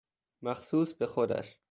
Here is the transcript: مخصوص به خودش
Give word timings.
مخصوص 0.41 0.93
به 0.93 1.05
خودش 1.07 1.57